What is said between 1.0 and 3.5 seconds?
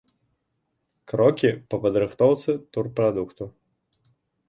Крокі па падрыхтоўцы турпрадукту.